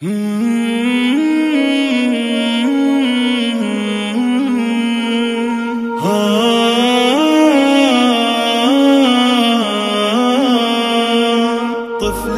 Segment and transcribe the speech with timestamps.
[0.00, 0.14] طفلة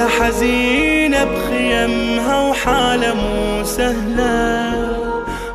[0.09, 4.73] حزينة بخيمها وحالة مو سهلة.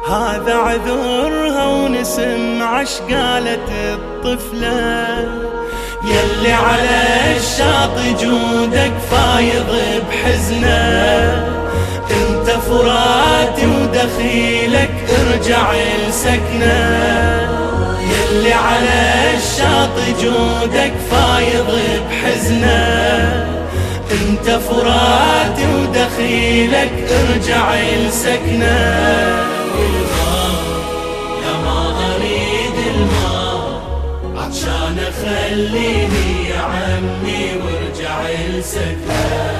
[0.07, 5.29] هذا عذرها ونسم عش قالت الطفلة.
[6.03, 11.34] يلي على الشاطئ جودك فايض بحزنة.
[12.59, 15.73] فراتي ودخيلك ارجع
[16.07, 17.55] لسكنه.
[18.01, 23.55] يلي على الشاطئ جودك فايض بحزنه.
[24.11, 28.79] انت فراتي ودخيلك ارجع لسكنه.
[31.43, 33.81] يا ما أريد الماء
[34.35, 39.54] عطشان خليني يا عمي وارجع لسكنه.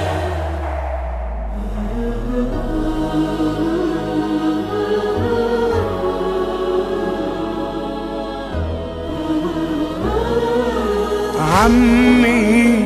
[11.66, 12.84] عمي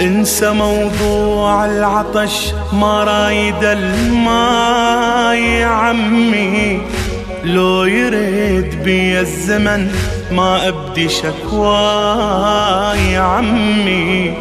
[0.00, 6.80] انسى موضوع العطش ما رايد الماء يا عمي
[7.44, 9.92] لو يريد بي الزمن
[10.32, 11.76] ما أبدي شكوى
[13.12, 14.34] يا عمي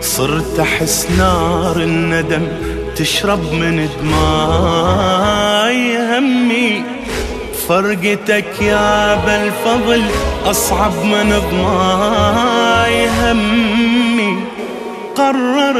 [0.00, 2.48] صرت أحس نار الندم
[2.96, 5.34] تشرب من دماي.
[5.96, 6.82] همي
[7.68, 10.02] فرقتك يا بالفضل
[10.44, 12.53] أصعب من ضماي.
[13.22, 14.36] همي
[15.16, 15.78] قرر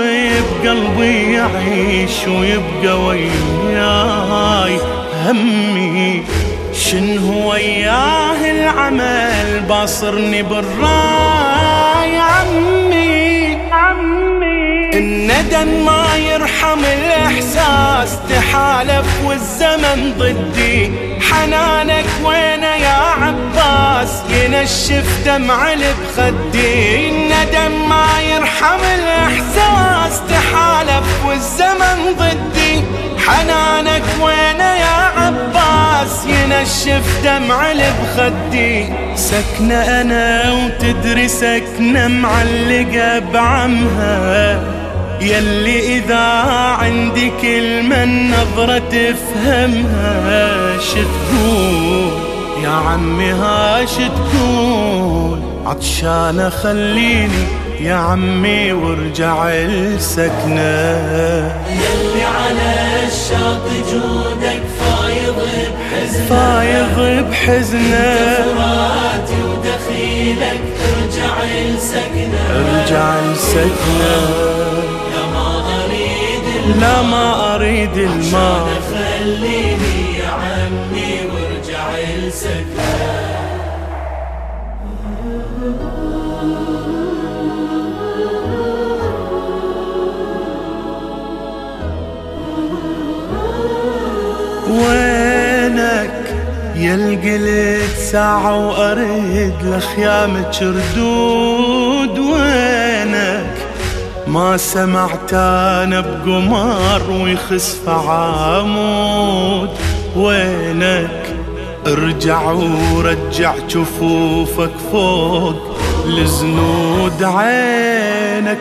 [0.63, 4.79] بقلبي يعيش ويبقى وياي.
[5.27, 6.23] همي
[6.73, 13.59] شنو وياه العمل باصرني بالراي عمي.
[13.73, 14.91] عمي.
[14.95, 16.14] الندم ما
[16.55, 20.93] يرحم الإحساس تحالف والزمن ضدي.
[21.21, 32.85] حنانك وين يا عباس؟ ينشف دمع بخدي الندم ما يرحم الإحساس تحالف والزمن ضدي.
[33.27, 38.87] حنانك وين يا عباس؟ ينشف دمع بخدي
[39.17, 44.84] سكنة أنا وتدري سكنة معلقة بعمها.
[45.25, 46.25] يلي إذا
[46.81, 52.13] عندي كلمة النظرة تفهمها شتقول.
[52.65, 57.45] يا عمي ها شتقول عطشانة خليني
[57.81, 60.63] يا عمي وارجع السكنة
[61.71, 62.75] يلي على
[63.07, 65.37] الشاطئ جودك فايض
[65.81, 66.27] بحزنة.
[66.29, 66.99] فايض
[67.31, 68.37] بحزنة.
[68.37, 72.43] فراتي ودخيلك ارجع لسكنة.
[72.51, 74.54] ارجع السكنة اريد
[76.81, 78.67] لا ما أريد الماء.
[78.91, 83.25] خليني يا عمي وارجع لسكنه
[94.71, 96.11] وينك
[96.77, 102.64] يلقلت ساعة وأريد لخيامك ردود وينك
[104.35, 109.71] ما سمعت أنا بقمار ويخسف عمود.
[110.17, 111.37] وينك؟
[111.87, 112.43] ارجع
[112.93, 115.77] ورجع جفوفك فوق.
[116.07, 118.59] لزنود عينك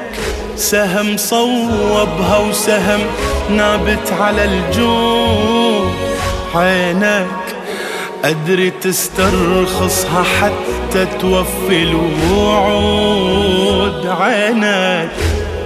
[0.56, 3.00] سهم صوبها وسهم
[3.50, 5.92] نابت على الجود.
[6.56, 7.28] عينك
[8.26, 13.24] أدري تسترخصها حتى توفي الوعود.
[14.08, 14.93] عينك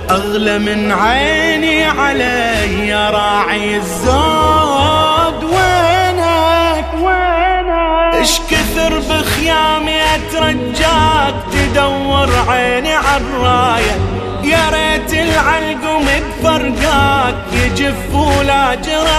[0.09, 5.43] أغلى من عيني علي يا راعي الزود.
[5.43, 13.95] وينك؟ وينك؟ اش كثر بخيامي أترجاك تدور عيني عالرايه
[14.43, 19.17] يا ريت العلقم بفرقاك يجف ولا جرى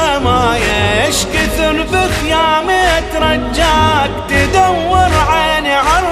[1.06, 6.07] إيش كثر بخيامي أترجاك تدور عيني عالرايه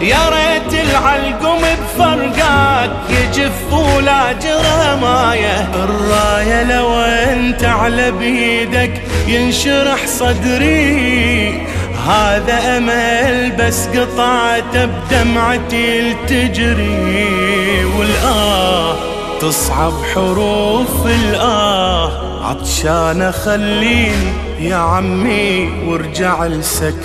[0.00, 5.68] يا ريت العلقم بفرقاك يجف ولا جرى ماية.
[5.74, 11.66] الراية لو انت على بيدك ينشرح صدري
[12.08, 18.96] هذا أمل بس قطعته بدمعتي تجري والآه
[19.40, 22.10] تصعب حروف الآه
[22.44, 27.04] عطشانة خليني يا عمي وارجع لسكنة.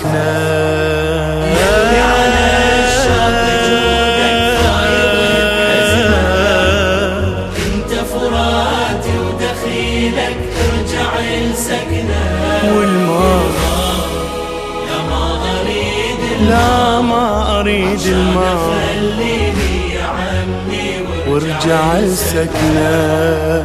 [21.40, 23.64] وارجع السكنه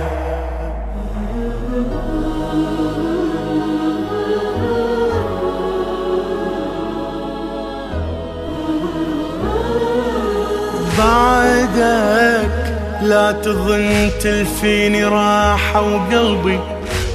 [10.98, 12.50] بعدك
[13.02, 16.60] لا تظن تلفيني راحة وقلبي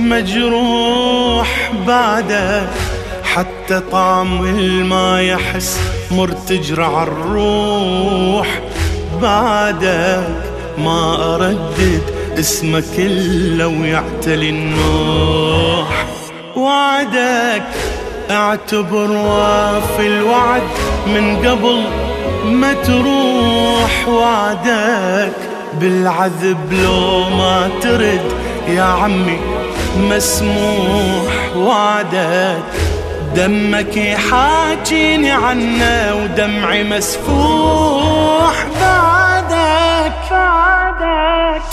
[0.00, 2.68] مجروح بعدك.
[3.24, 5.78] حتى طعم الماء يحس
[6.10, 8.60] مرتجرع الروح
[9.22, 10.49] بعدك.
[10.84, 12.02] ما أردد
[12.38, 16.06] اسمك إلا ويعتلي النوح.
[16.56, 17.62] وعدك
[18.30, 20.62] أعتبر وافي الوعد
[21.06, 21.82] من قبل
[22.44, 24.08] ما تروح.
[24.08, 25.32] وعدك
[25.80, 28.32] بالعذب لو ما ترد
[28.68, 29.38] يا عمي
[29.96, 31.56] مسموح.
[31.56, 32.62] وعدك
[33.36, 37.89] دمك يحاكيني عنه ودمعي مسفوح.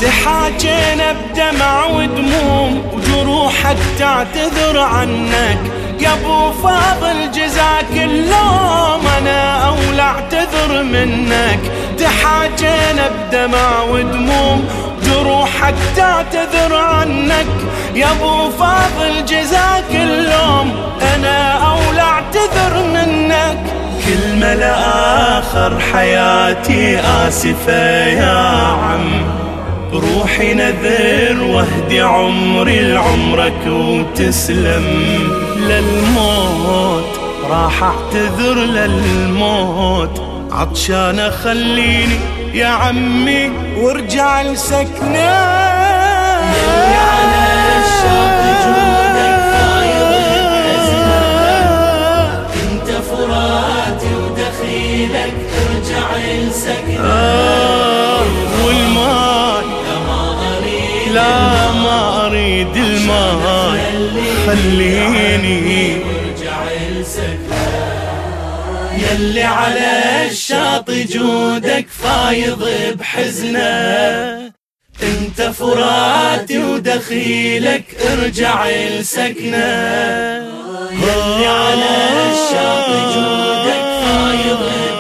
[0.02, 5.58] بعدك تحاكينا بدمع ودموم وجروحك تعتذر عنك.
[6.00, 11.60] يا أبو فاضل جزاك اللوم أنا أولى أعتذر منك.
[12.00, 14.66] تحاجينا بدمع ودموم
[15.04, 17.48] جروحك تعتذر عنك.
[17.96, 20.76] يا أبو فاضل جزاك اللوم
[21.16, 23.58] أنا أولى أعتذر منك.
[24.06, 28.38] كلمة لآخر حياتي آسفة يا
[28.84, 29.47] عم.
[29.94, 34.86] روحي نذر واهدي عمري لعمرك وتسلم
[35.58, 37.20] للموت.
[37.50, 40.22] راح اعتذر للموت.
[40.52, 42.20] عطشانة خليني
[42.54, 44.42] يا عمي وارجع
[53.10, 56.98] فراتي ودخيلك ارجع لسكنه
[61.84, 63.78] ما أريد الماء
[64.48, 67.88] خليني ارجع لسكنه
[68.98, 72.70] يلي على الشاط جودك فايض
[73.00, 74.52] بحزنه.
[75.04, 79.58] انت فراتي ودخيلك ارجع لسكنه.
[80.92, 81.92] يلي على
[82.32, 84.97] الشاط جودك فايض بحزنه